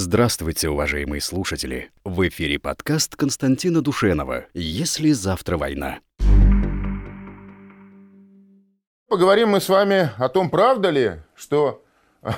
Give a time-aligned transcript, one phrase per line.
[0.00, 1.90] Здравствуйте, уважаемые слушатели!
[2.04, 5.98] В эфире подкаст Константина Душенова «Если завтра война».
[9.08, 11.82] Поговорим мы с вами о том, правда ли, что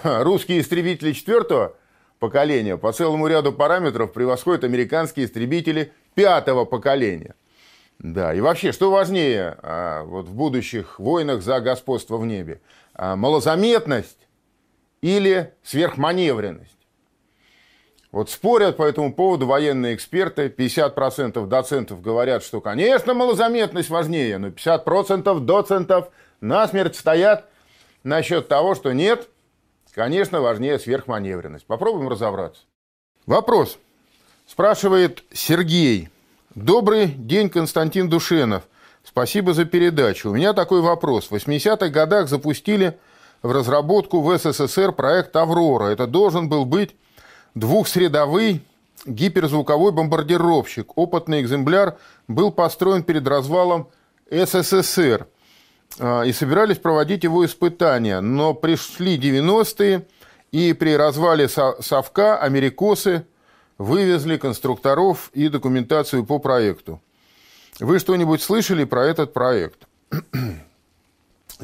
[0.03, 1.77] русские истребители четвертого
[2.19, 7.35] поколения по целому ряду параметров превосходят американские истребители пятого поколения.
[7.99, 12.63] Да, и вообще, что важнее а, вот в будущих войнах за господство в небе?
[12.95, 14.29] А, малозаметность
[15.03, 16.80] или сверхманевренность?
[18.13, 20.49] Вот спорят по этому поводу военные эксперты.
[20.49, 26.09] 50% доцентов говорят, что, конечно, малозаметность важнее, но 50% доцентов
[26.41, 27.47] насмерть стоят
[28.03, 29.29] насчет того, что нет,
[29.95, 31.67] конечно, важнее сверхманевренность.
[31.67, 32.63] Попробуем разобраться.
[33.27, 33.79] Вопрос.
[34.47, 36.09] Спрашивает Сергей.
[36.57, 38.65] Добрый день, Константин Душенов.
[39.05, 40.31] Спасибо за передачу.
[40.31, 41.31] У меня такой вопрос.
[41.31, 42.99] В 80-х годах запустили
[43.43, 45.87] в разработку в СССР проект «Аврора».
[45.87, 46.97] Это должен был быть
[47.55, 48.63] двухсредовый
[49.07, 50.97] гиперзвуковой бомбардировщик.
[50.97, 51.99] Опытный экземпляр
[52.29, 53.89] был построен перед развалом
[54.31, 55.27] СССР.
[55.99, 58.21] А, и собирались проводить его испытания.
[58.21, 60.07] Но пришли 90-е,
[60.53, 63.27] и при развале Совка америкосы
[63.79, 67.01] вывезли конструкторов и документацию по проекту.
[67.79, 69.87] Вы что-нибудь слышали про этот проект?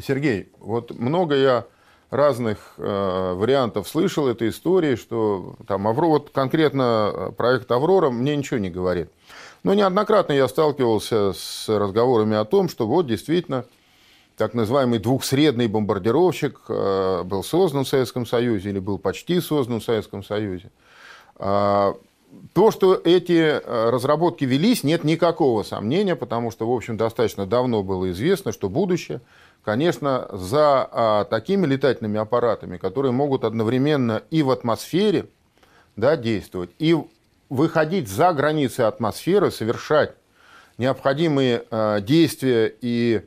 [0.03, 1.67] Сергей, вот много я
[2.11, 8.37] разных э, вариантов слышал этой истории, что там Аврора, вот конкретно э, проект Аврора мне
[8.37, 9.11] ничего не говорит.
[9.63, 13.65] Но неоднократно я сталкивался с разговорами о том, что вот действительно
[14.37, 19.85] так называемый двухсредный бомбардировщик э, был создан в Советском Союзе или был почти создан в
[19.85, 20.71] Советском Союзе.
[21.37, 21.97] А,
[22.53, 27.83] то, что эти э, разработки велись, нет никакого сомнения, потому что, в общем, достаточно давно
[27.83, 29.21] было известно, что будущее–
[29.67, 35.27] конечно, за а, такими летательными аппаратами, которые могут одновременно и в атмосфере
[35.97, 36.97] да, действовать, и
[37.51, 40.15] выходить за границы атмосферы, совершать
[40.79, 43.23] необходимые а, действия и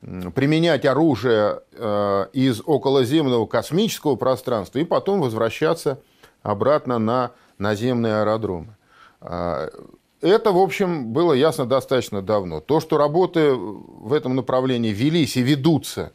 [0.00, 6.00] применять оружие а, из околоземного космического пространства и потом возвращаться
[6.42, 8.76] обратно на наземные аэродромы.
[10.22, 12.60] Это, в общем, было ясно достаточно давно.
[12.60, 16.12] То, что работы в этом направлении велись и ведутся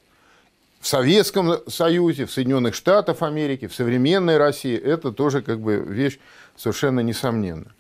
[0.79, 6.19] в Советском Союзе, в Соединенных Штатах Америки, в современной России, это тоже как бы вещь
[6.55, 7.71] совершенно несомненная.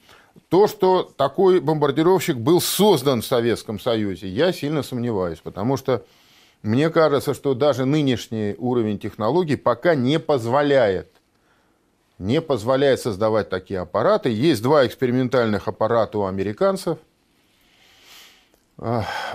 [0.49, 6.05] То, что такой бомбардировщик был создан в Советском Союзе, я сильно сомневаюсь, потому что
[6.61, 11.10] мне кажется, что даже нынешний уровень технологий пока не позволяет
[12.21, 14.29] не позволяет создавать такие аппараты.
[14.29, 16.99] Есть два экспериментальных аппарата у американцев.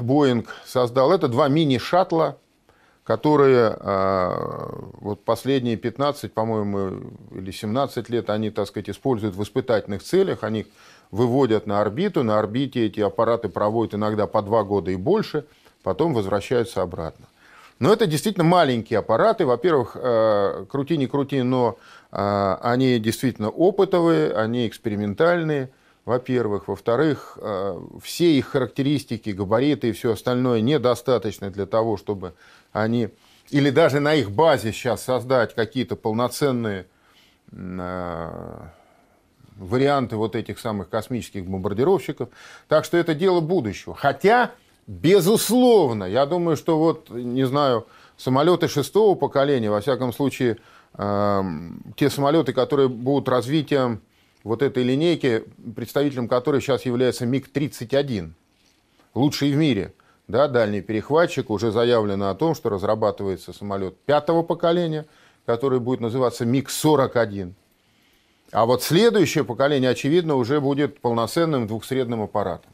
[0.01, 1.13] Боинг создал.
[1.13, 2.39] Это два мини-шаттла,
[3.05, 4.71] которые а,
[5.01, 10.45] вот последние 15, по-моему, или 17 лет они, так сказать, используют в испытательных целях.
[10.45, 10.67] Они
[11.11, 12.23] выводят на орбиту.
[12.23, 15.45] На орбите эти аппараты проводят иногда по два года и больше.
[15.83, 17.27] Потом возвращаются обратно.
[17.79, 19.45] Но это действительно маленькие аппараты.
[19.45, 21.77] Во-первых, э, крути не крути, но
[22.11, 25.71] э, они действительно опытовые, они экспериментальные,
[26.07, 26.69] во-первых.
[26.69, 32.35] Во-вторых, э, все их характеристики, габариты и все остальное недостаточно для того, чтобы
[32.73, 33.11] они...
[33.51, 36.87] Или даже на их базе сейчас создать какие-то полноценные
[39.57, 42.29] варианты вот этих самых космических бомбардировщиков.
[42.67, 43.95] Так что это дело будущего.
[43.95, 44.51] Хотя
[44.87, 47.87] Безусловно, я думаю, что вот, не знаю,
[48.17, 50.59] самолеты шестого поколения, во всяком случае,
[50.95, 51.43] э,
[51.97, 54.01] те самолеты, которые будут развитием
[54.45, 55.45] вот этой линейки,
[55.75, 58.31] представителем которой сейчас является МиГ-31,
[59.15, 59.93] лучший в мире,
[60.29, 65.07] да, дальний перехватчик, уже заявлено о том, что разрабатывается самолет пятого поколения,
[65.47, 67.55] который будет называться МиГ-41.
[68.53, 72.71] А вот следующее поколение, очевидно, уже будет полноценным двухсредным аппаратом.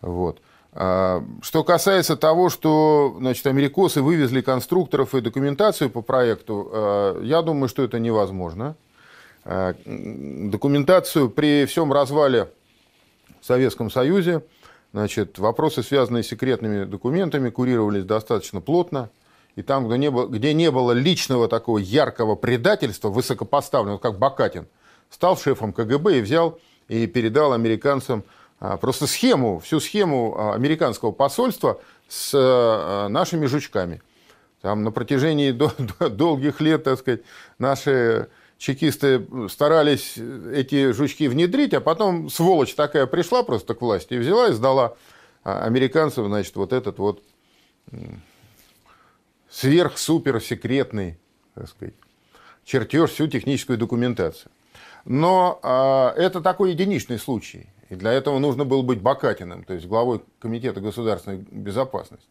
[0.00, 0.40] Вот.
[0.76, 7.42] А, что касается того, что значит, америкосы вывезли конструкторов и документацию по проекту, а, я
[7.42, 8.74] думаю, что это невозможно.
[9.44, 12.50] А, документацию при всем развале
[13.40, 14.42] в Советском Союзе,
[14.92, 19.10] значит, вопросы, связанные с секретными документами, курировались достаточно плотно.
[19.54, 24.66] И там, где не было, где не было личного такого яркого предательства, высокопоставленного, как Бакатин,
[25.08, 26.58] стал шефом КГБ и взял
[26.88, 28.24] и передал американцам
[28.80, 34.00] просто схему, всю схему а, американского посольства с а, нашими жучками.
[34.62, 35.50] Там на протяжении
[36.08, 37.20] долгих лет, так сказать,
[37.58, 44.18] наши чекисты старались эти жучки внедрить, а потом сволочь такая пришла просто к власти и
[44.18, 44.96] взяла и сдала
[45.42, 47.22] американцам, значит, вот этот вот
[49.50, 51.18] сверх-супер секретный,
[51.54, 51.94] так сказать,
[52.64, 54.50] чертеж, всю техническую документацию.
[55.04, 55.60] Но
[56.16, 57.68] это такой единичный случай.
[57.90, 62.28] И для этого нужно было быть Бакатиным, то есть главой Комитета государственной безопасности.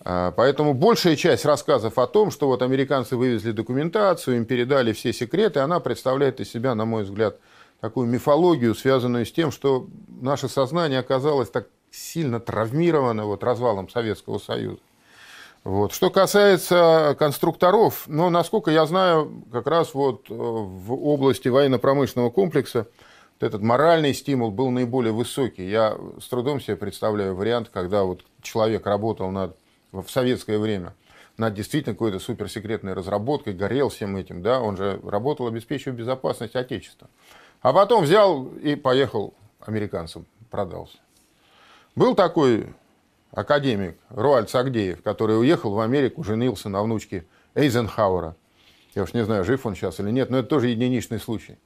[0.00, 5.12] А, поэтому большая часть рассказов о том, что вот американцы вывезли документацию, им передали все
[5.12, 7.38] секреты, она представляет из себя, на мой взгляд,
[7.80, 9.86] такую мифологию, связанную с тем, что
[10.20, 14.80] наше сознание оказалось так сильно травмировано вот развалом Советского Союза.
[15.64, 15.92] Вот.
[15.92, 22.86] Что касается конструкторов, ну, насколько я знаю, как раз вот э, в области военно-промышленного комплекса
[23.40, 25.68] этот моральный стимул был наиболее высокий.
[25.68, 29.56] Я с трудом себе представляю вариант, когда вот человек работал над
[29.92, 30.94] в советское время
[31.36, 37.08] над действительно какой-то суперсекретной разработкой, горел всем этим, да, он же работал, обеспечивая безопасность Отечества.
[37.60, 40.98] А потом взял и поехал американцам, продался.
[41.94, 42.72] Был такой
[43.32, 48.36] академик Руальд Сагдеев, который уехал в Америку, женился на внучке Эйзенхауэра.
[48.94, 51.58] Я уж не знаю, жив он сейчас или нет, но это тоже единичный случай.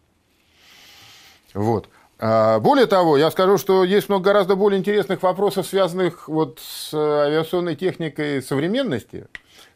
[1.55, 1.89] Вот.
[2.19, 6.93] А, более того, я скажу, что есть много гораздо более интересных вопросов, связанных вот с
[6.93, 9.27] авиационной техникой современности,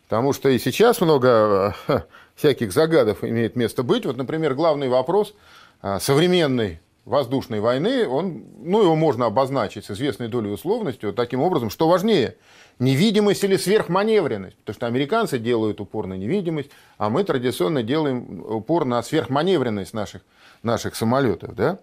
[0.04, 1.74] потому что и сейчас много
[2.34, 4.04] всяких загадов имеет место быть.
[4.04, 5.34] Вот, например, главный вопрос
[5.80, 11.40] а, современной воздушной войны, он, ну, его можно обозначить с известной долей условности вот таким
[11.40, 12.36] образом, что важнее,
[12.78, 18.84] невидимость или сверхманевренность, потому что американцы делают упор на невидимость, а мы традиционно делаем упор
[18.84, 20.22] на сверхманевренность наших,
[20.64, 21.78] наших самолетов, да?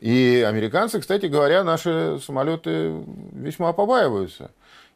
[0.00, 4.50] И американцы, кстати говоря, наши самолеты весьма побаиваются.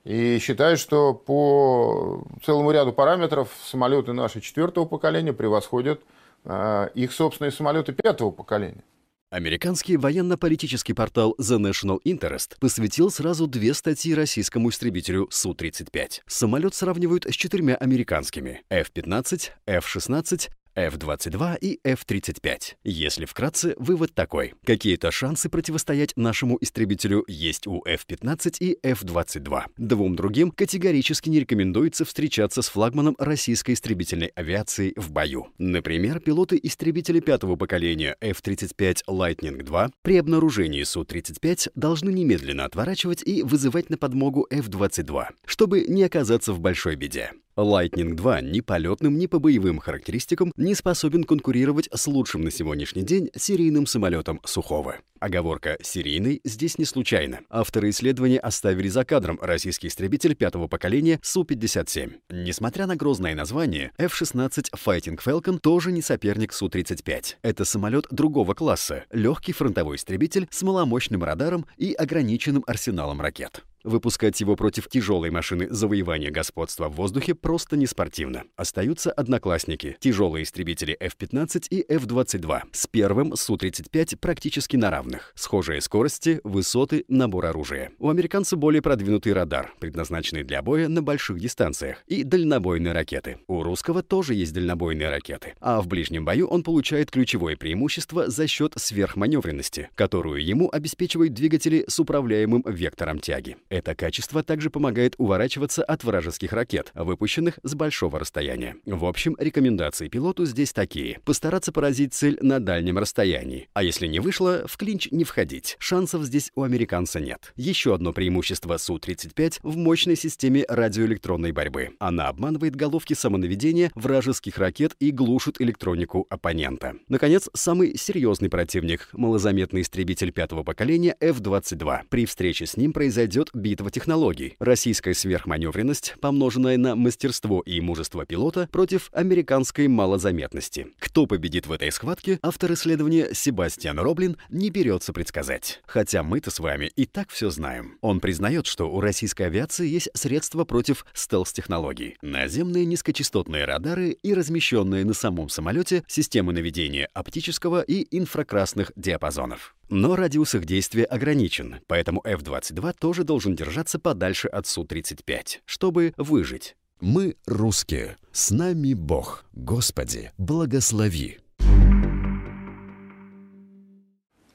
[0.04, 6.00] И считают, что по целому ряду параметров самолеты наши четвертого поколения превосходят
[6.44, 8.82] э, их собственные самолеты пятого поколения.
[9.30, 16.20] Американский военно-политический портал The National Interest посвятил сразу две статьи российскому истребителю Су-35.
[16.26, 22.74] Самолет сравнивают с четырьмя американскими– F-15, F-16 F-22 и F-35.
[22.84, 24.54] Если вкратце, вывод такой.
[24.64, 29.64] Какие-то шансы противостоять нашему истребителю есть у F-15 и F-22.
[29.76, 35.48] Двум другим категорически не рекомендуется встречаться с флагманом российской истребительной авиации в бою.
[35.58, 43.42] Например, пилоты истребителей пятого поколения F-35 Lightning II при обнаружении Су-35 должны немедленно отворачивать и
[43.42, 47.32] вызывать на подмогу F-22, чтобы не оказаться в большой беде.
[47.56, 53.02] Lightning 2 ни полетным, ни по боевым характеристикам не способен конкурировать с лучшим на сегодняшний
[53.02, 54.96] день серийным самолетом Сухого.
[55.20, 57.40] Оговорка «серийный» здесь не случайно.
[57.48, 62.14] Авторы исследования оставили за кадром российский истребитель пятого поколения Су-57.
[62.30, 67.36] Несмотря на грозное название, F-16 Fighting Falcon тоже не соперник Су-35.
[67.42, 73.64] Это самолет другого класса, легкий фронтовой истребитель с маломощным радаром и ограниченным арсеналом ракет.
[73.84, 78.44] Выпускать его против тяжелой машины завоевания господства в воздухе просто не спортивно.
[78.56, 85.32] Остаются одноклассники, тяжелые истребители F-15 и F-22, с первым Су-35 практически на равных.
[85.34, 87.90] Схожие скорости, высоты, набор оружия.
[87.98, 93.36] У американца более продвинутый радар, предназначенный для боя на больших дистанциях, и дальнобойные ракеты.
[93.48, 98.46] У русского тоже есть дальнобойные ракеты, а в ближнем бою он получает ключевое преимущество за
[98.46, 103.58] счет сверхманевренности, которую ему обеспечивают двигатели с управляемым вектором тяги.
[103.74, 108.76] Это качество также помогает уворачиваться от вражеских ракет, выпущенных с большого расстояния.
[108.86, 111.18] В общем, рекомендации пилоту здесь такие.
[111.24, 113.68] Постараться поразить цель на дальнем расстоянии.
[113.72, 115.74] А если не вышло, в клинч не входить.
[115.80, 117.52] Шансов здесь у американца нет.
[117.56, 121.96] Еще одно преимущество Су-35 в мощной системе радиоэлектронной борьбы.
[121.98, 126.94] Она обманывает головки самонаведения вражеских ракет и глушит электронику оппонента.
[127.08, 132.02] Наконец, самый серьезный противник— малозаметный истребитель пятого поколения F-22.
[132.08, 134.56] При встрече с ним произойдет битва технологий.
[134.58, 140.88] Российская сверхманевренность, помноженная на мастерство и мужество пилота против американской малозаметности.
[140.98, 145.80] Кто победит в этой схватке, автор исследования Себастьян Роблин не берется предсказать.
[145.86, 147.96] Хотя мы-то с вами и так все знаем.
[148.02, 152.18] Он признает, что у российской авиации есть средства против стелс-технологий.
[152.20, 159.74] Наземные низкочастотные радары и размещенные на самом самолете системы наведения оптического и инфракрасных диапазонов.
[159.88, 166.76] Но радиус их действия ограничен, поэтому F-22 тоже должен держаться подальше от Су-35, чтобы выжить.
[167.00, 171.38] Мы русские, с нами Бог, Господи, благослови.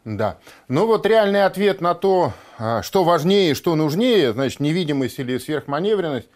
[0.05, 0.39] Да.
[0.67, 6.27] Ну вот реальный ответ на то, а, что важнее, что нужнее, значит, невидимость или сверхманевренность,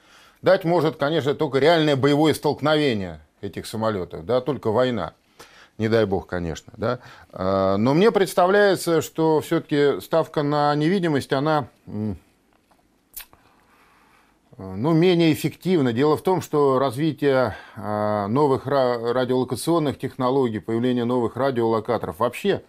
[0.44, 5.14] дать может, конечно, только реальное боевое столкновение этих самолетов, да, только война
[5.78, 6.74] не дай бог, конечно.
[6.78, 7.00] Да?
[7.32, 11.68] А, но мне представляется, что все-таки ставка на невидимость, она
[14.58, 15.94] ну, менее эффективно.
[15.94, 22.64] Дело в том, что развитие а, новых радиолокационных технологий, появление новых радиолокаторов, вообще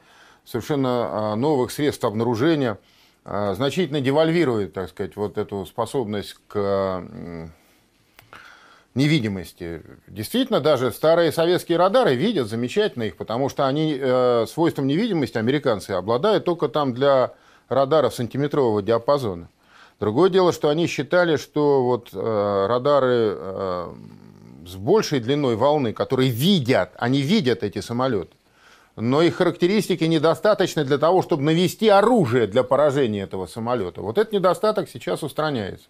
[0.44, 2.78] совершенно а, новых средств обнаружения
[3.26, 7.49] значительно девальвирует, так сказать, вот эту способность к
[8.94, 9.82] невидимости.
[10.06, 15.90] Действительно, даже старые советские радары видят замечательно их, потому что они э, свойством невидимости, американцы,
[15.90, 17.32] обладают только там для
[17.68, 19.48] радаров сантиметрового диапазона.
[20.00, 23.94] Другое дело, что они считали, что вот э, радары э,
[24.66, 28.34] с большей длиной волны, которые видят, они видят эти самолеты,
[28.96, 34.02] но их характеристики недостаточны для того, чтобы навести оружие для поражения этого самолета.
[34.02, 35.88] Вот этот недостаток сейчас устраняется.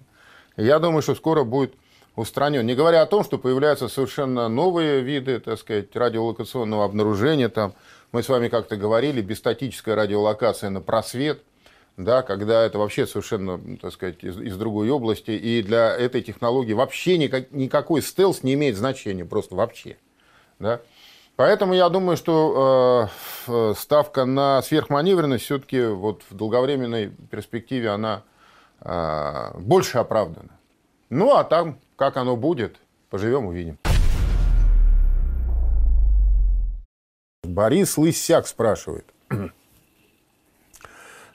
[0.56, 1.74] Я думаю, что скоро будет
[2.16, 2.64] устранен.
[2.66, 7.48] Не говоря о том, что появляются совершенно новые виды, так сказать, радиолокационного обнаружения.
[7.48, 7.74] Там,
[8.12, 11.42] мы с вами как-то говорили, бестатическая радиолокация на просвет–
[11.96, 16.72] да, когда это вообще совершенно, так сказать, из, из другой области, и для этой технологии
[16.72, 19.96] вообще никак, никакой стелс не имеет значения, просто вообще.
[20.58, 20.80] Да?
[21.36, 23.08] Поэтому я думаю, что
[23.46, 28.22] э, ставка на сверхманевренность все-таки вот в долговременной перспективе она
[28.80, 30.50] э, больше оправдана.
[31.16, 33.78] Ну а там, как оно будет, поживем, увидим.
[37.44, 39.04] Борис Лысяк спрашивает.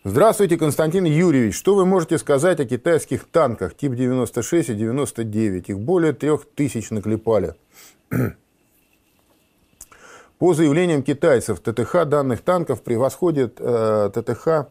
[0.03, 1.55] Здравствуйте, Константин Юрьевич.
[1.55, 5.69] Что вы можете сказать о китайских танках тип 96 и 99?
[5.69, 7.55] Их более трех тысяч наклепали.
[10.39, 14.67] По заявлениям китайцев, ТТХ данных танков превосходит э, ТТХ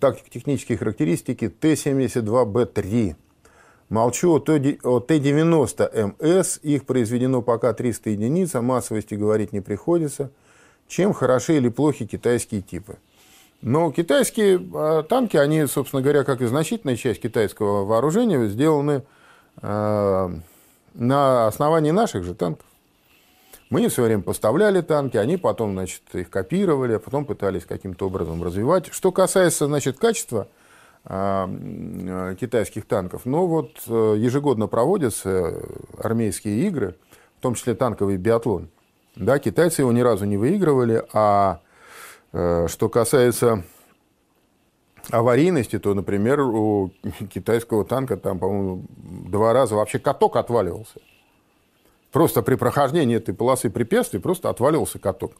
[0.00, 3.16] тактико-технические характеристики Т-72Б3.
[3.94, 10.32] Молчу о Т-90МС, их произведено пока 300 единиц, о массовости говорить не приходится.
[10.88, 12.96] Чем хороши или плохи китайские типы?
[13.62, 19.04] Но китайские а, танки, они, собственно говоря, как и значительная часть китайского вооружения, сделаны
[19.62, 20.28] а,
[20.94, 22.66] на основании наших же танков.
[23.70, 27.64] Мы им в свое время поставляли танки, они потом, значит, их копировали, а потом пытались
[27.64, 28.92] каким-то образом развивать.
[28.92, 30.63] Что касается, значит, качества э,
[31.06, 35.60] китайских танков, ну вот э, ежегодно проводятся
[35.98, 36.96] армейские игры,
[37.38, 38.70] в том числе танковый биатлон.
[39.14, 41.60] Да, китайцы его ни разу не выигрывали, а
[42.36, 43.62] Э, что касается
[45.08, 46.90] аварийности, то, например, у
[47.32, 50.98] китайского танка там, по-моему, два раза вообще каток отваливался.
[52.10, 55.34] Просто при прохождении этой полосы препятствий просто отваливался каток.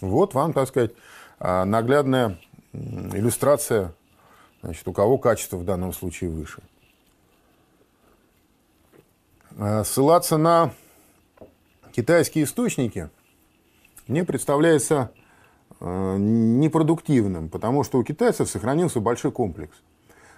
[0.00, 0.92] Вот вам, так сказать,
[1.38, 2.38] а, наглядная
[2.72, 3.94] иллюстрация,
[4.62, 6.62] значит, у кого качество в данном случае выше.
[9.58, 10.72] А, ссылаться на
[11.92, 13.10] китайские источники
[14.06, 15.12] мне представляется
[15.84, 19.76] Э, непродуктивным, потому что у китайцев сохранился большой комплекс.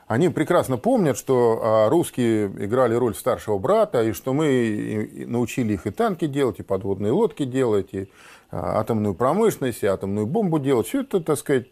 [0.06, 5.86] Они прекрасно помнят, что а, русские играли роль старшего брата, и что мы научили их
[5.86, 8.08] и танки делать, и подводные лодки делать, и
[8.50, 10.86] а, атомную промышленность, и атомную бомбу делать.
[10.86, 11.68] Все это, так сказать,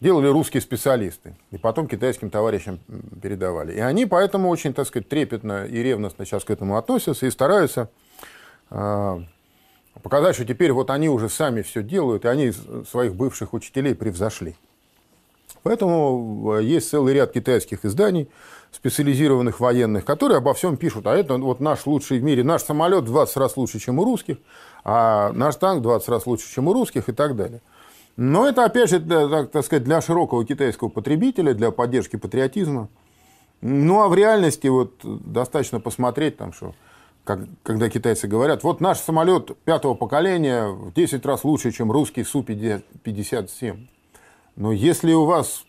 [0.00, 1.36] делали русские специалисты.
[1.50, 2.80] И потом китайским товарищам
[3.20, 3.74] передавали.
[3.74, 7.90] И они поэтому очень, так сказать, трепетно и ревностно сейчас к этому относятся и стараются
[8.70, 9.20] а,
[10.02, 12.52] показать, что теперь вот они уже сами все делают, и они
[12.88, 14.56] своих бывших учителей превзошли.
[15.62, 18.28] Поэтому э, есть целый ряд китайских изданий,
[18.70, 21.06] специализированных военных, которые обо всем пишут.
[21.06, 24.04] А это вот наш лучший в мире, наш самолет в 20 раз лучше, чем у
[24.04, 24.36] русских,
[24.84, 27.60] а наш танк в 20 раз лучше, чем у русских и так далее.
[28.18, 32.88] Но это, опять же, для, так, так сказать, для широкого китайского потребителя, для поддержки патриотизма.
[33.60, 36.74] Ну, а в реальности вот достаточно посмотреть, там, что
[37.22, 42.24] как, когда китайцы говорят, вот наш самолет пятого поколения в 10 раз лучше, чем русский
[42.24, 43.86] Су-57.
[44.56, 45.64] Но если у вас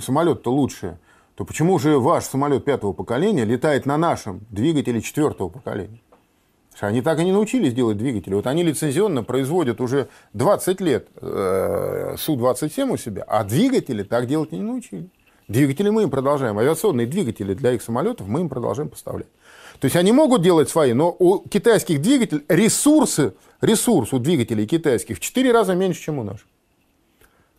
[0.00, 0.96] самолет-то лучше,
[1.34, 5.98] то почему же ваш самолет пятого поколения летает на нашем двигателе четвертого поколения?
[6.80, 8.34] Они так и не научились делать двигатели.
[8.34, 14.52] Вот они лицензионно производят уже 20 лет э, Су-27 у себя, а двигатели так делать
[14.52, 15.08] не научились.
[15.48, 16.58] Двигатели мы им продолжаем.
[16.58, 19.26] Авиационные двигатели для их самолетов мы им продолжаем поставлять.
[19.80, 25.16] То есть они могут делать свои, но у китайских двигателей ресурсы, ресурс у двигателей китайских
[25.16, 26.46] в 4 раза меньше, чем у наших.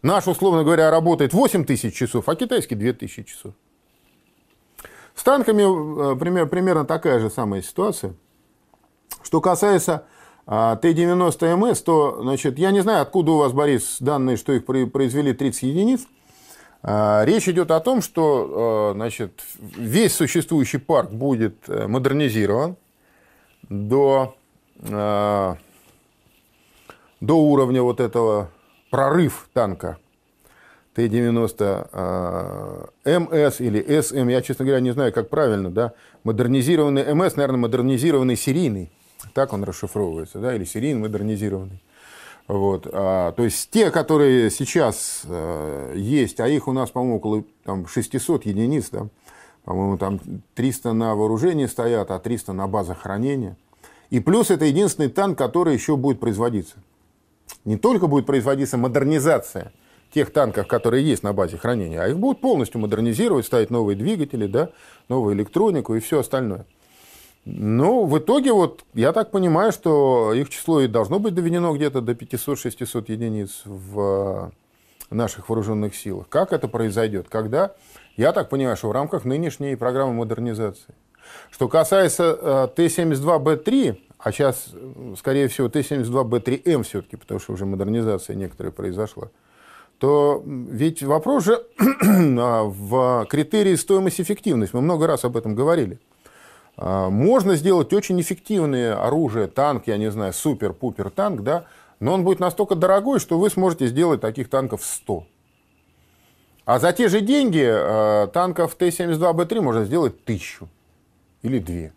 [0.04, 3.54] Наш, условно говоря, работает 8 тысяч часов, а китайский 2 тысячи часов.
[5.16, 8.16] С танками э, примерно такая же самая ситуация.
[9.24, 10.06] Что касается
[10.46, 15.34] а, Т-90МС, то, значит, я не знаю, откуда у вас, Борис, данные, что их произвели
[15.34, 16.02] 30 единиц.
[16.84, 22.76] А, речь идет о том, что а, значит, весь существующий парк будет э, модернизирован
[23.70, 24.36] до,
[24.82, 25.58] до
[27.22, 28.50] уровня вот этого
[28.90, 30.00] прорыв танка
[30.96, 35.94] Т-90 МС или СМ, я, честно говоря, не знаю, как правильно, да,
[36.26, 38.92] модернизированный МС, наверное, модернизированный серийный,
[39.34, 41.82] так он расшифровывается, да, или серийный модернизированный.
[42.48, 42.88] Вот.
[42.92, 47.88] А, то есть те, которые сейчас а, есть, а их у нас, по-моему, около там,
[47.88, 49.08] 600 единиц, да,
[49.64, 50.20] по-моему, там
[50.56, 53.58] 300 на вооружении стоят, а 300 на базах хранения.
[54.10, 56.76] И плюс это единственный танк, который еще будет производиться.
[57.64, 59.72] Не только будет производиться модернизация
[60.14, 64.48] тех танков, которые есть на базе хранения, а их будут полностью модернизировать, ставить новые двигатели,
[64.48, 64.72] да,
[65.08, 66.66] новую электронику и все остальное.
[67.46, 72.02] Ну, в итоге, вот, я так понимаю, что их число и должно быть доведено где-то
[72.02, 74.52] до 500-600 единиц в
[75.10, 76.30] наших вооруженных силах.
[76.30, 77.28] Как это произойдет?
[77.30, 77.76] Когда?
[78.16, 80.94] Я так понимаю, что в рамках нынешней программы модернизации.
[81.50, 84.70] Что касается э, Т-72Б3, а сейчас,
[85.18, 89.30] скорее всего, Т-72Б3М все-таки, потому что уже модернизация некоторая произошла,
[89.98, 94.74] то ведь вопрос же а, в критерии стоимость-эффективность.
[94.74, 96.00] Мы много раз об этом говорили.
[96.84, 101.66] А, можно сделать очень эффективное оружие, танк, я не знаю, супер-пупер танк, да,
[102.00, 105.28] но он будет настолько дорогой, что вы сможете сделать таких танков 100.
[106.66, 110.70] А за те же деньги а, танков Т-72Б3 можно сделать тысячу
[111.44, 111.94] или две.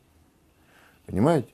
[1.07, 1.49] Понимаете?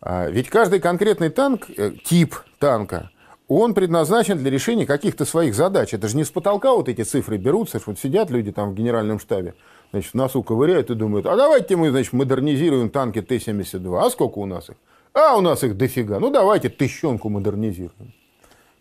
[0.00, 3.12] А, ведь каждый конкретный танк, э, тип танка,
[3.46, 5.94] он предназначен для решения каких-то своих задач.
[5.94, 8.74] Это же не с потолка вот эти цифры берутся, что вот сидят люди там в
[8.74, 9.54] генеральном штабе,
[9.90, 13.98] значит, носу ковыряют и думают, а давайте мы, значит, модернизируем танки Т-72.
[13.98, 14.76] А сколько у нас их?
[15.14, 16.20] А у нас их дофига.
[16.20, 18.12] Ну, давайте тысячонку модернизируем.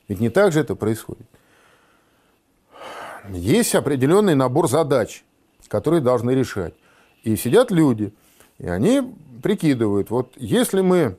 [0.08, 1.26] Ведь не так же это происходит.
[3.30, 5.24] Есть определенный набор задач,
[5.68, 6.74] которые должны решать.
[7.24, 8.14] И сидят люди,
[8.58, 9.02] и они
[9.44, 11.18] прикидывают, вот если мы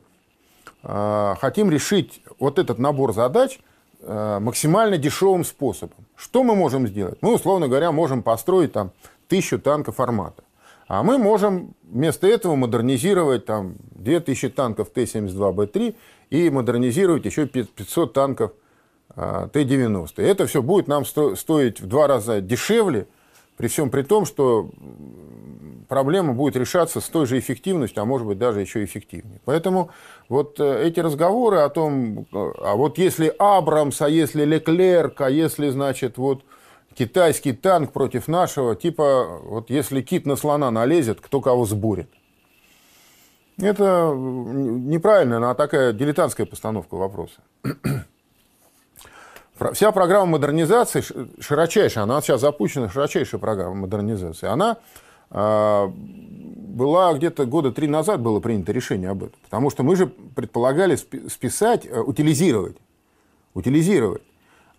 [0.82, 3.60] э, хотим решить вот этот набор задач
[4.00, 7.18] э, максимально дешевым способом, что мы можем сделать?
[7.20, 8.92] Мы, условно говоря, можем построить там
[9.28, 10.42] тысячу танков формата.
[10.88, 15.94] А мы можем вместо этого модернизировать там 2000 танков Т-72Б3
[16.30, 18.52] и модернизировать еще 500 танков
[19.14, 20.14] а, Т-90.
[20.16, 23.06] Это все будет нам стоить в два раза дешевле,
[23.58, 24.70] при всем при том, что
[25.88, 29.40] проблема будет решаться с той же эффективностью, а может быть даже еще эффективнее.
[29.44, 29.90] Поэтому
[30.28, 35.70] вот э, эти разговоры о том, а вот если Абрамс, а если Леклерк, а если,
[35.70, 36.44] значит, вот
[36.98, 42.10] китайский танк против нашего, типа, вот если кит на слона налезет, кто кого сбурит.
[43.56, 47.40] Это неправильная, она такая дилетантская постановка вопроса.
[49.72, 51.02] Вся программа модернизации,
[51.40, 54.78] широчайшая, она сейчас запущена, широчайшая программа модернизации, она
[55.30, 59.38] а, была где-то года три назад было принято решение об этом.
[59.44, 62.76] Потому что мы же предполагали списать, э, утилизировать,
[63.54, 64.22] утилизировать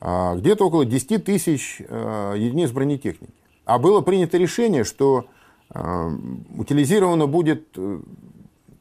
[0.01, 3.33] где-то около 10 тысяч а, единиц бронетехники.
[3.65, 5.25] А было принято решение, что
[5.69, 6.09] а,
[6.57, 7.99] утилизировано будет э,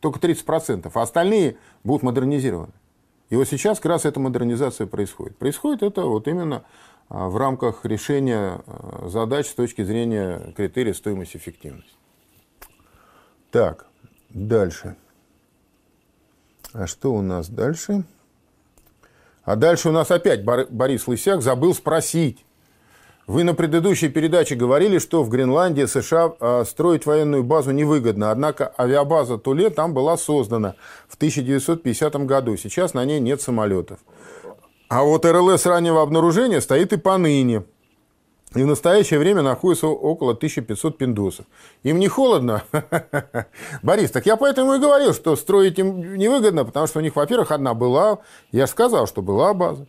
[0.01, 2.73] только 30%, а остальные будут модернизированы.
[3.31, 5.37] И вот сейчас как раз эта модернизация происходит.
[5.37, 6.65] Происходит это вот именно
[7.11, 8.61] в рамках решения
[9.05, 11.95] задач с точки зрения критерия стоимость-эффективность.
[13.51, 13.87] Так,
[14.31, 14.97] дальше.
[16.73, 18.05] А что у нас дальше?
[19.49, 22.45] А дальше у нас опять Борис Лысяк забыл спросить.
[23.27, 28.31] Вы на предыдущей передаче говорили, что в Гренландии США а, строить военную базу невыгодно.
[28.31, 30.75] Однако авиабаза Туле там была создана
[31.09, 32.59] в 1950 году.
[32.59, 34.01] Сейчас на ней нет самолетов.
[34.91, 37.65] А вот РЛС раннего обнаружения стоит и поныне.
[38.55, 41.45] И в настоящее время находится около 1500 пиндосов.
[41.83, 42.63] Им не холодно?
[43.83, 47.51] Борис, так я поэтому и говорил, что строить им невыгодно, потому что у них, во-первых,
[47.51, 48.19] одна была,
[48.51, 49.87] я сказал, что была база.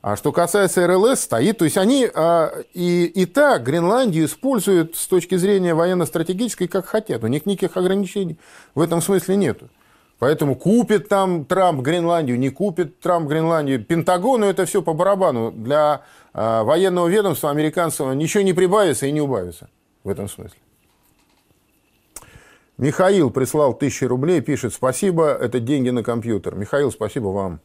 [0.00, 5.06] А что касается РЛС, стоит, то есть они а, и, и так Гренландию используют с
[5.08, 7.24] точки зрения военно-стратегической, как хотят.
[7.24, 8.38] У них никаких ограничений
[8.74, 9.68] в этом смысле нету.
[10.18, 13.84] Поэтому купит там Трамп Гренландию, не купит Трамп Гренландию.
[13.84, 15.52] Пентагону это все по барабану.
[15.52, 16.02] Для
[16.34, 19.68] э, военного ведомства американского ничего не прибавится и не убавится
[20.02, 20.58] в этом смысле.
[22.78, 26.54] Михаил прислал тысячи рублей, пишет, спасибо, это деньги на компьютер.
[26.54, 27.60] Михаил, спасибо вам.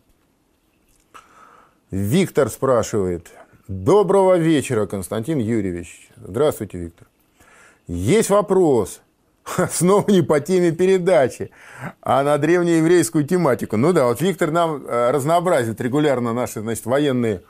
[1.92, 3.32] Виктор спрашивает,
[3.68, 6.10] доброго вечера, Константин Юрьевич.
[6.16, 7.08] Здравствуйте, Виктор.
[7.86, 9.03] Есть вопрос.
[9.72, 11.52] Снова не по теме передачи,
[12.02, 13.78] а на древнееврейскую тематику.
[13.78, 17.42] Ну да, вот Виктор нам э, разнообразит регулярно наши значит, военные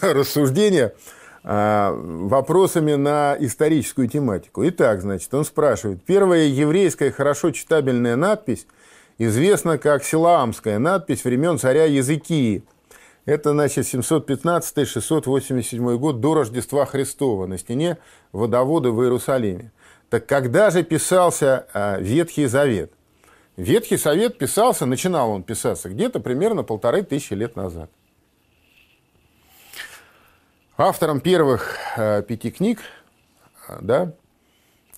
[0.00, 0.94] рассуждения
[1.42, 4.66] э, вопросами на историческую тематику.
[4.68, 6.02] Итак, значит, он спрашивает.
[6.04, 8.66] Первая еврейская хорошо читабельная надпись
[9.20, 12.64] известна как Силаамская надпись времен царя Языкии.
[13.26, 17.98] Это, значит, 715-687 год до Рождества Христова на стене
[18.32, 19.70] водовода в Иерусалиме.
[20.10, 22.92] Так когда же писался а, Ветхий Завет?
[23.56, 27.90] Ветхий Завет писался, начинал он писаться где-то примерно полторы тысячи лет назад.
[30.76, 32.80] Автором первых а, пяти книг,
[33.68, 34.12] а, да,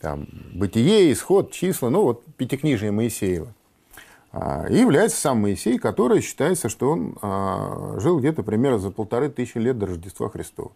[0.01, 3.53] там, Бытие, Исход, Числа, ну вот Пятикнижие Моисеева,
[4.71, 9.79] и является сам Моисей, который считается, что он жил где-то примерно за полторы тысячи лет
[9.79, 10.73] до Рождества Христова.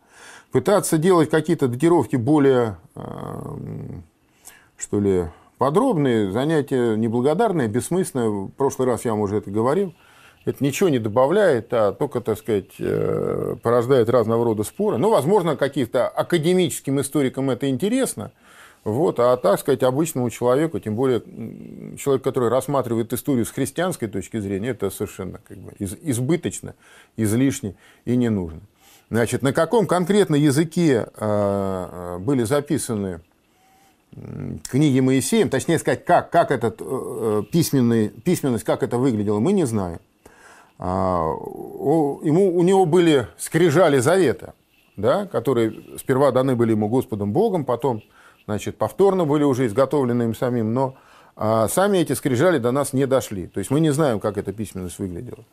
[0.52, 2.76] Пытаться делать какие-то датировки более
[4.76, 5.26] что ли,
[5.58, 8.28] подробные, занятия неблагодарные, бессмысленные.
[8.28, 9.94] В прошлый раз я вам уже это говорил.
[10.44, 14.96] Это ничего не добавляет, а только, так сказать, э, порождает разного рода споры.
[14.96, 18.30] Ну, возможно, каким-то академическим историкам это интересно,
[18.84, 21.20] вот, а так сказать, обычному человеку, тем более
[21.98, 26.76] человек, который рассматривает историю с христианской точки зрения, это совершенно как бы избыточно,
[27.16, 28.60] излишне и не нужно.
[29.10, 33.22] Значит, на каком конкретно языке э, э, были записаны
[34.70, 39.64] книги Моисеем, точнее сказать, как, как этот, э, письменный, письменность, как это выглядело, мы не
[39.66, 39.98] знаем.
[40.78, 41.32] А,
[42.22, 44.54] ему, у него были скрижали завета,
[44.96, 48.02] да, которые сперва даны были ему Господом Богом, потом
[48.44, 50.96] значит, повторно были уже изготовлены им самим, но
[51.34, 53.46] а, сами эти скрижали до нас не дошли.
[53.46, 55.44] То есть мы не знаем, как эта письменность выглядела.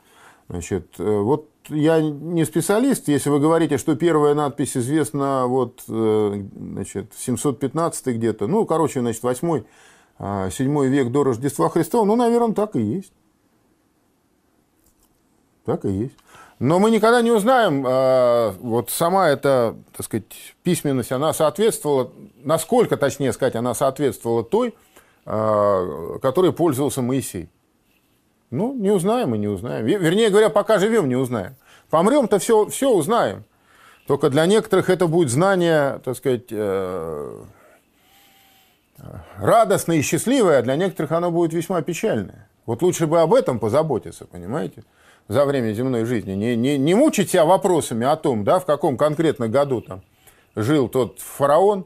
[0.49, 6.43] Значит, э, вот я не специалист, если вы говорите, что первая надпись известна вот, э,
[6.55, 9.63] значит, 715 где-то, ну, короче, значит, 8
[10.19, 10.49] 7 а,
[10.85, 13.13] век до Рождества Христова, ну, наверное, так и есть.
[15.65, 16.15] Так и есть.
[16.59, 22.95] Но мы никогда не узнаем, а, вот сама эта, так сказать, письменность, она соответствовала, насколько,
[22.95, 24.75] точнее сказать, она соответствовала той,
[25.25, 27.49] а, которой пользовался Моисей.
[28.53, 29.83] Ну, не узнаем и не узнаем.
[29.83, 31.55] Вернее говоря, пока живем, не узнаем.
[31.89, 33.45] Помрем-то все, все узнаем.
[34.05, 37.41] Только для некоторых это будет знание, так сказать, э,
[39.37, 42.47] радостное и счастливое, а для некоторых оно будет весьма печальное.
[42.67, 44.83] Вот лучше бы об этом позаботиться, понимаете,
[45.27, 46.33] за время земной жизни.
[46.33, 50.03] Не, не, не мучить себя вопросами о том, да, в каком конкретно году там
[50.55, 51.85] жил тот фараон,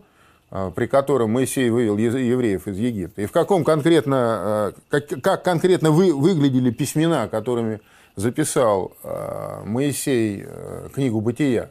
[0.50, 5.92] при котором Моисей вывел евреев из Египта, и в каком конкретно, а, как, как конкретно
[5.92, 7.82] вы, выглядели письмена, которыми
[8.16, 10.46] записал а, Моисей
[10.94, 11.70] книгу «Бытия».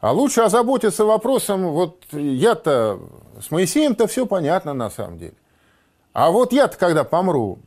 [0.00, 3.00] А лучше озаботиться вопросом, вот я-то
[3.40, 5.34] с Моисеем-то все понятно на самом деле.
[6.12, 7.58] А вот я-то, когда помру,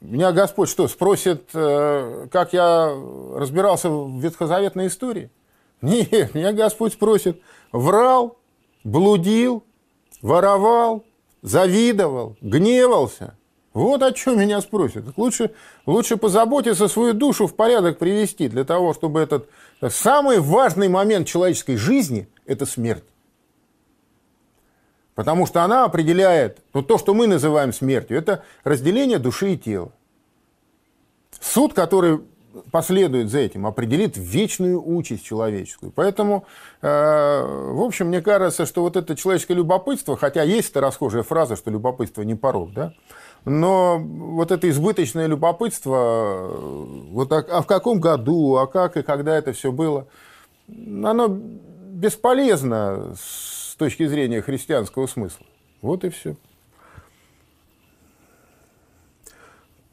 [0.00, 2.92] меня Господь что, спросит, как я
[3.36, 5.30] разбирался в ветхозаветной истории?
[5.82, 8.38] Нет, меня Господь спросит, врал,
[8.82, 9.62] блудил,
[10.24, 11.04] воровал,
[11.42, 13.36] завидовал, гневался.
[13.74, 15.04] Вот о чем меня спросят.
[15.16, 15.50] Лучше,
[15.84, 19.50] лучше позаботиться свою душу в порядок привести для того, чтобы этот
[19.90, 23.04] самый важный момент человеческой жизни– это смерть.
[25.14, 29.92] Потому что она определяет, ну, то, что мы называем смертью, это разделение души и тела.
[31.38, 32.20] Суд, который
[32.70, 35.92] последует за этим, определит вечную участь человеческую.
[35.92, 36.44] Поэтому,
[36.82, 41.56] э, в общем, мне кажется, что вот это человеческое любопытство, хотя есть эта расхожая фраза,
[41.56, 42.92] что любопытство не порог, да,
[43.44, 46.48] но вот это избыточное любопытство,
[47.10, 50.06] вот а, а в каком году, а как и когда это все было,
[50.68, 55.46] оно бесполезно с точки зрения христианского смысла.
[55.82, 56.36] Вот и все.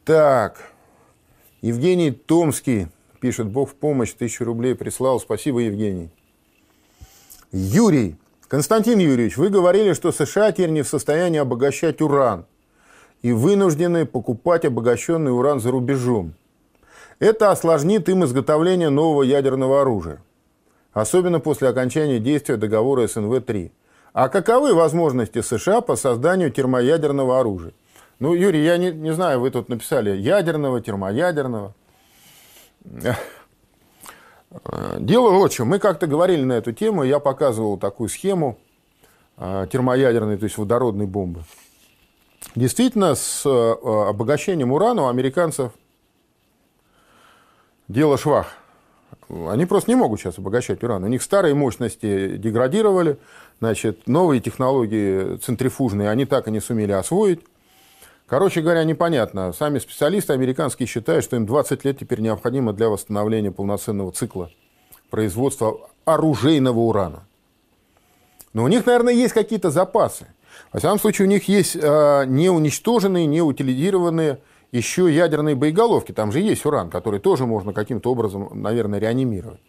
[0.06, 0.71] Так.
[1.62, 2.88] Евгений Томский
[3.20, 5.20] пишет, Бог в помощь, тысячу рублей прислал.
[5.20, 6.10] Спасибо, Евгений.
[7.52, 8.16] Юрий.
[8.48, 12.46] Константин Юрьевич, вы говорили, что США теперь не в состоянии обогащать уран
[13.22, 16.34] и вынуждены покупать обогащенный уран за рубежом.
[17.20, 20.20] Это осложнит им изготовление нового ядерного оружия,
[20.92, 23.72] особенно после окончания действия договора СНВ-3.
[24.14, 27.74] А каковы возможности США по созданию термоядерного оружия?
[28.22, 31.74] Ну, Юрий, я не, не знаю, вы тут написали ядерного, термоядерного.
[35.00, 35.70] Дело вот в чем.
[35.70, 38.60] Мы как-то говорили на эту тему, я показывал такую схему
[39.38, 41.46] а, термоядерной, то есть водородной бомбы.
[42.54, 45.72] Действительно, с а, обогащением урана у американцев
[47.88, 48.54] дело швах.
[49.30, 51.04] Они просто не могут сейчас обогащать уран.
[51.04, 53.18] У них старые мощности деградировали,
[53.60, 57.42] значит, новые технологии центрифужные они так и не сумели освоить.
[58.32, 59.52] Короче говоря, непонятно.
[59.52, 64.50] Сами специалисты американские считают, что им 20 лет теперь необходимо для восстановления полноценного цикла
[65.10, 67.26] производства оружейного урана.
[68.54, 70.28] Но у них, наверное, есть какие-то запасы.
[70.72, 74.40] Во всяком случае, у них есть э, неуничтоженные, неутилизированные
[74.72, 76.14] еще ядерные боеголовки.
[76.14, 79.60] Там же есть уран, который тоже можно каким-то образом, наверное, реанимировать.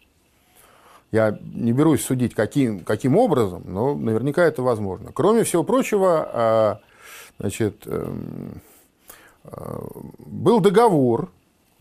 [1.11, 5.11] Я не берусь судить, каким, каким образом, но наверняка это возможно.
[5.13, 6.79] Кроме всего прочего, а,
[7.43, 8.61] значит, эм,
[9.43, 9.79] э,
[10.17, 11.29] был договор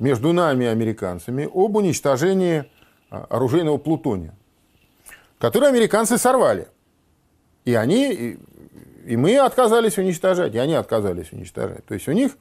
[0.00, 2.64] между нами и американцами об уничтожении
[3.10, 4.34] а, оружейного плутония,
[5.38, 6.66] который американцы сорвали.
[7.64, 8.36] И они,
[9.06, 11.86] и мы отказались уничтожать, и они отказались уничтожать.
[11.86, 12.32] То есть у них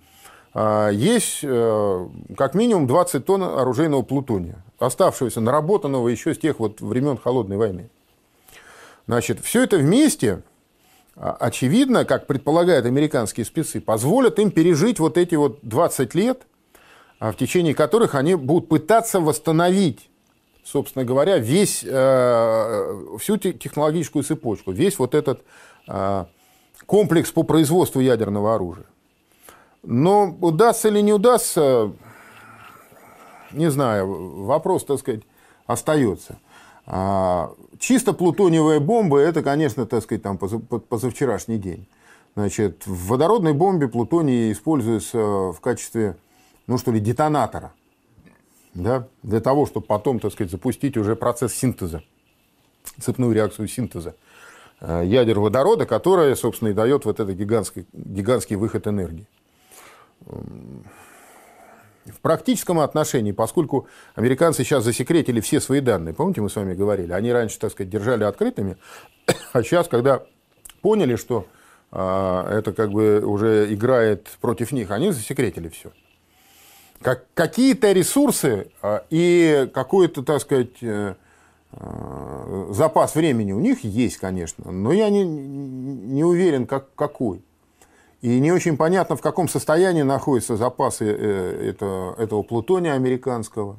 [0.55, 6.81] а, есть э, как минимум 20 тонн оружейного плутония, оставшегося наработанного еще с тех вот
[6.81, 7.91] времен Холодной войны.
[9.05, 10.41] Значит, все это вместе,
[11.21, 16.47] очевидно, как предполагают американские спецы, позволят им пережить вот эти вот 20 лет,
[17.19, 20.09] а, в течение которых они будут пытаться восстановить,
[20.63, 25.43] собственно говоря, весь, э, всю технологическую цепочку, весь вот этот
[26.85, 28.85] комплекс по производству ядерного оружия.
[29.83, 31.91] Но удастся или не удастся,
[33.51, 35.21] не знаю, вопрос, так сказать,
[35.65, 36.37] остается.
[36.85, 41.87] А, чисто плутониевая бомба– это, конечно, так сказать, там позавчерашний день.
[42.35, 46.15] Значит, в водородной бомбе плутоний используется в качестве,
[46.67, 47.73] ну что ли, детонатора.
[48.73, 49.07] Да?
[49.21, 52.03] Для того, чтобы потом, так сказать, запустить уже процесс синтеза,
[52.99, 54.15] цепную реакцию синтеза
[54.79, 59.27] э, ядер водорода, которая, собственно, и дает вот этот гигантский, гигантский выход энергии
[62.05, 67.11] в практическом отношении, поскольку американцы сейчас засекретили все свои данные, помните, мы с вами говорили,
[67.11, 68.77] они раньше, так сказать, держали открытыми,
[69.53, 70.23] а сейчас, когда
[70.81, 71.45] поняли, что
[71.91, 75.91] а, это как бы уже играет против них, они засекретили все.
[77.01, 81.15] Как, какие-то ресурсы а, и какой-то, так сказать, э,
[81.71, 87.43] а, запас времени у них есть, конечно, но я не, не уверен, как, какой.
[88.21, 91.73] И не очень понятно, в каком состоянии находятся запасы э,
[92.17, 93.77] этого, плутония американского.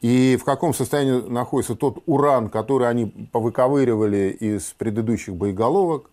[0.00, 6.10] И в каком состоянии находится тот уран, который они повыковыривали из предыдущих боеголовок.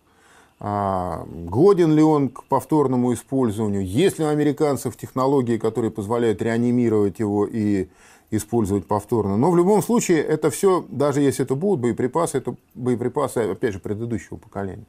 [0.59, 3.85] А, годен ли он к повторному использованию?
[3.85, 7.87] Есть ли у американцев технологии, которые позволяют реанимировать его и
[8.29, 9.37] использовать повторно?
[9.37, 13.79] Но в любом случае это все, даже если это будут боеприпасы, это боеприпасы, опять же,
[13.79, 14.85] предыдущего поколения.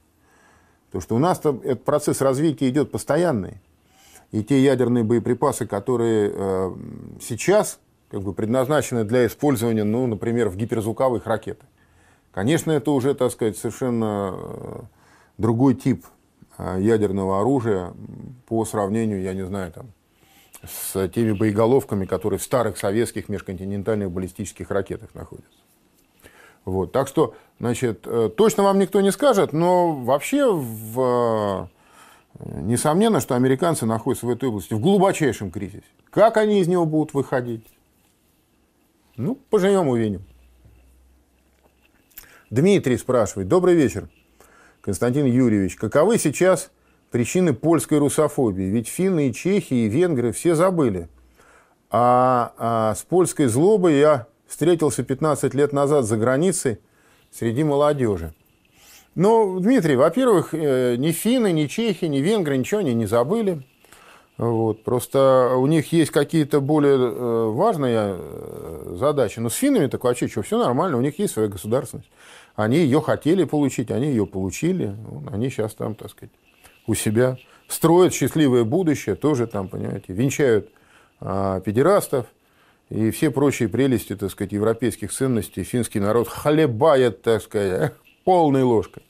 [0.90, 3.60] Потому что у нас этот процесс развития идет постоянный.
[4.32, 6.72] И те ядерные боеприпасы, которые э,
[7.20, 7.78] сейчас
[8.10, 11.68] как бы предназначены для использования, ну, например, в гиперзвуковых ракетах.
[12.32, 14.80] Конечно, это уже, так сказать, совершенно э,
[15.38, 16.06] другой тип
[16.58, 17.92] э, ядерного оружия
[18.46, 19.92] по сравнению, я не знаю, там,
[20.64, 25.59] с теми боеголовками, которые в старых советских межконтинентальных баллистических ракетах находятся.
[26.64, 26.92] Вот.
[26.92, 31.68] Так что, значит, э, точно вам никто не скажет, но вообще, в...
[32.38, 35.84] Э, несомненно, что американцы находятся в этой области в глубочайшем кризисе.
[36.10, 37.66] Как они из него будут выходить?
[39.16, 40.22] Ну, поживем, увидим.
[42.50, 43.48] Дмитрий спрашивает.
[43.48, 44.08] Добрый вечер,
[44.80, 45.76] Константин Юрьевич.
[45.76, 46.70] Каковы сейчас
[47.10, 48.64] причины польской русофобии?
[48.64, 51.08] Ведь финны и чехи, и венгры все забыли.
[51.90, 56.80] А, а с польской злобой я встретился 15 лет назад за границей
[57.30, 58.34] среди молодежи.
[59.14, 63.62] Ну, Дмитрий, во-первых, э, ни финны, ни чехи, ни венгры ничего они не забыли.
[64.38, 64.82] Вот.
[64.82, 69.38] Просто у них есть какие-то более э, важные э, задачи.
[69.38, 72.10] Но с финнами так вообще что, все нормально, у них есть своя государственность.
[72.56, 74.96] Они ее хотели получить, они ее получили.
[75.30, 76.32] Они сейчас там, так сказать,
[76.88, 80.70] у себя строят счастливое будущее, тоже там, понимаете, венчают
[81.20, 82.26] а, педерастов–
[82.90, 89.04] и все прочие прелести, так сказать, европейских ценностей финский народ хлебает, так сказать, полной ложкой.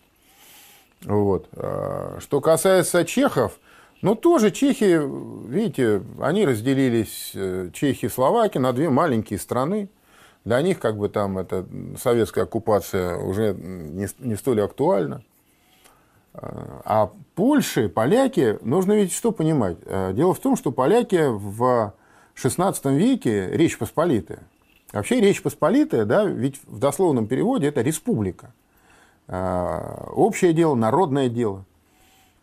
[1.03, 1.49] Вот.
[1.53, 3.59] А что касается чехов,
[4.03, 5.01] ну, тоже чехи,
[5.49, 9.89] видите, они разделились, э, чехи и словаки, на две маленькие страны.
[10.45, 11.67] Для них, как бы там, эта
[11.99, 15.23] советская оккупация уже не, не столь актуальна.
[16.33, 19.77] А, а Польши, поляки, нужно ведь что понимать?
[19.85, 21.95] Э, дело в том, что поляки в
[22.43, 24.41] XVI веке Речь Посполитая.
[24.93, 28.53] Вообще Речь Посполитая, да, ведь в дословном переводе это республика.
[29.29, 31.65] А, общее дело, народное дело.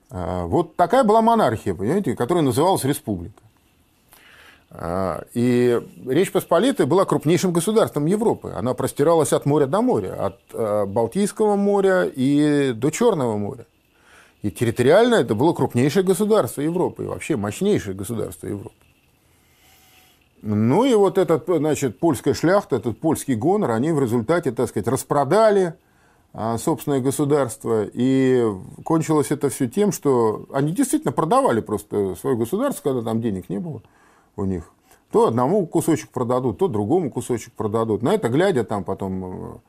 [0.10, 3.42] А, вот такая была монархия, понимаете, которая называлась республика.
[4.70, 8.54] А, и Речь Посполитая была крупнейшим государством Европы.
[8.56, 10.14] Она простиралась от моря до моря,
[10.54, 13.66] от Балтийского моря и до Черного моря.
[14.42, 18.87] И территориально это было крупнейшее государство Европы, и вообще мощнейшее государство Европы.
[20.42, 24.88] Ну и вот этот, значит, польская шляхта, этот польский гонор, они в результате, так сказать,
[24.88, 25.74] распродали
[26.34, 27.86] а, собственное государство.
[27.92, 28.46] И
[28.84, 33.58] кончилось это все тем, что они действительно продавали просто свое государство, когда там денег не
[33.58, 33.82] было
[34.36, 34.72] у них.
[35.12, 38.04] То одному кусочек продадут, то другому кусочек продадут.
[38.04, 39.62] На это глядя, там потом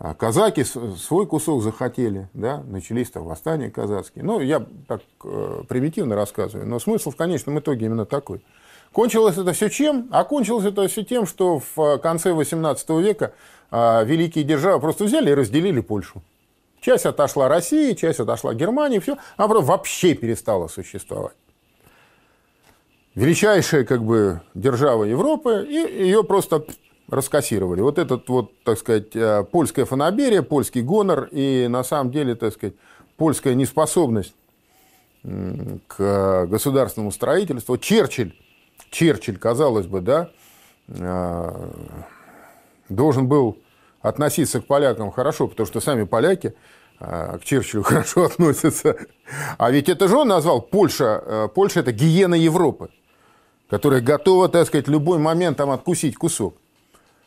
[0.00, 4.24] э, казаки свой кусок захотели, да, начались там восстания казацкие.
[4.24, 8.42] Ну, я так э, примитивно рассказываю, но смысл в конечном итоге именно такой.
[8.96, 10.08] Кончилось это все чем?
[10.10, 13.34] А кончилось это все тем, что в конце XVIII века
[13.70, 16.22] а, великие державы просто взяли и разделили Польшу.
[16.80, 21.34] Часть отошла России, часть отошла Германии, все, а потом вообще перестала существовать.
[23.14, 26.64] Величайшая как бы держава Европы, и ее просто
[27.10, 27.82] раскассировали.
[27.82, 32.54] Вот этот вот, так сказать, э, польская фанаберия, польский гонор и на самом деле, так
[32.54, 32.76] сказать,
[33.18, 34.34] польская неспособность
[35.22, 37.76] к государственному строительству.
[37.76, 38.32] Черчилль,
[38.90, 40.30] Черчилль, казалось бы, да,
[40.88, 41.70] э,
[42.88, 43.58] должен был
[44.00, 46.54] относиться к полякам хорошо, потому что сами поляки
[47.00, 48.96] а, к Черчиллю хорошо относятся.
[49.58, 52.90] А ведь это же он назвал Польша, э, Польша это гиена Европы,
[53.68, 56.56] которая готова, так сказать, любой момент там откусить кусок.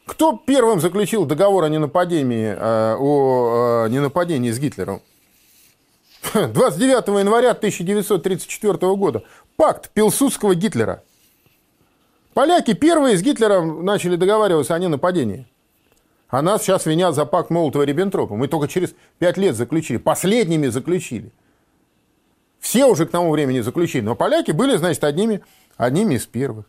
[0.06, 5.04] Кто первым заключил договор о ненападении, о ненападении с Гитлером?
[6.34, 9.24] 29 января 1934 года.
[9.56, 11.04] Пакт Пилсудского Гитлера.
[12.34, 15.48] Поляки первые с Гитлером начали договариваться о ненападении.
[16.30, 18.36] А нас сейчас винят за пакт Молотова-Риббентропа.
[18.36, 19.98] Мы только через пять лет заключили.
[19.98, 21.32] Последними заключили.
[22.60, 24.04] Все уже к тому времени заключили.
[24.04, 25.42] Но поляки были, значит, одними,
[25.76, 26.66] одними из первых.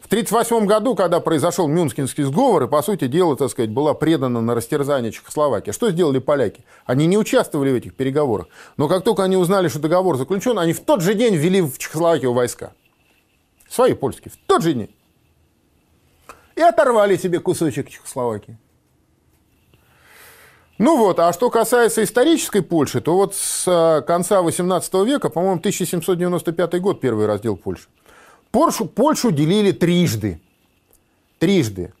[0.00, 4.40] В 1938 году, когда произошел Мюнхенский сговор, и, по сути дела, так сказать, была предана
[4.40, 6.64] на растерзание Чехословакия, что сделали поляки?
[6.84, 8.48] Они не участвовали в этих переговорах.
[8.76, 11.78] Но как только они узнали, что договор заключен, они в тот же день ввели в
[11.78, 12.72] Чехословакию войска.
[13.70, 14.32] Свои польские.
[14.32, 14.94] В тот же день.
[16.56, 18.58] И оторвали себе кусочек Чехословакии.
[20.76, 25.58] Ну вот, а что касается исторической Польши, то вот с э, конца 18 века, по-моему,
[25.58, 27.86] 1795 год первый раздел Польши.
[28.50, 30.40] Польшу, Польшу делили трижды.
[31.38, 31.92] Трижды.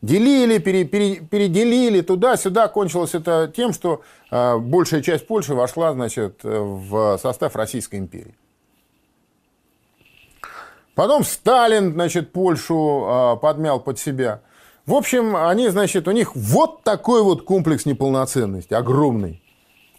[0.00, 2.68] Делили, пере, пере, переделили туда-сюда.
[2.68, 8.34] Кончилось это тем, что э, большая часть Польши вошла значит, в состав Российской империи.
[10.94, 14.42] Потом Сталин значит, Польшу э, подмял под себя–
[14.86, 19.42] в общем, они, значит, у них вот такой вот комплекс неполноценности, огромный.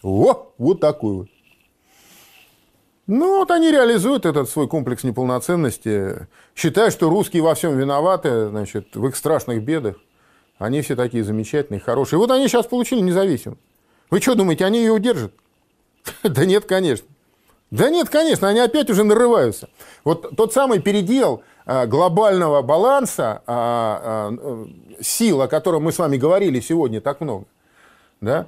[0.04, 1.28] О, вот такой вот.
[3.08, 8.96] Ну, вот они реализуют этот свой комплекс неполноценности, считая, что русские во всем виноваты, значит,
[8.96, 9.98] в их страшных бедах.
[10.58, 12.20] Они все такие замечательные, хорошие.
[12.20, 13.62] Вот они сейчас получили независимость.
[14.10, 15.34] Вы что думаете, они ее удержат?
[16.24, 17.08] Да нет, конечно.
[17.72, 19.70] Да нет, конечно, они опять уже нарываются.
[20.04, 24.68] Вот тот самый передел а, глобального баланса а, а,
[25.02, 27.46] сил, о котором мы с вами говорили сегодня так много,
[28.22, 28.48] да,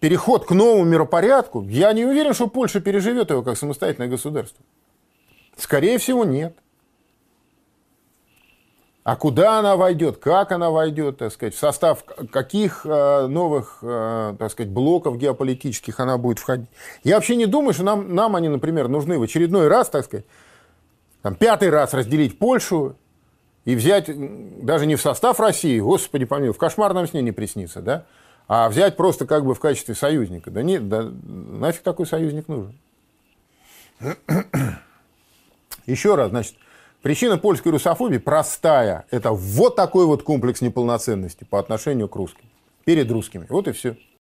[0.00, 4.64] переход к новому миропорядку, я не уверен, что Польша переживет его как самостоятельное государство.
[5.58, 6.56] Скорее всего, нет.
[9.06, 14.34] А куда она войдет, как она войдет, так сказать, в состав каких э, новых, э,
[14.36, 16.68] так сказать, блоков геополитических она будет входить.
[17.04, 20.26] Я вообще не думаю, что нам, нам они, например, нужны в очередной раз, так сказать,
[21.22, 22.96] там, пятый раз разделить Польшу
[23.64, 24.10] и взять
[24.64, 28.06] даже не в состав России, господи помилуй, в кошмарном сне не приснится, да,
[28.48, 30.50] а взять просто как бы в качестве союзника.
[30.50, 32.76] Да нет, да нафиг такой союзник нужен.
[35.86, 36.56] Еще раз, значит,
[37.02, 39.06] Причина польской русофобии простая.
[39.10, 42.44] Это вот такой вот комплекс неполноценности по отношению к русским.
[42.84, 43.46] Перед русскими.
[43.48, 43.96] Вот и все.